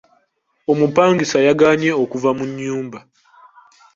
[0.71, 2.99] Omupangisa yagaanye okuva mu nnyumba.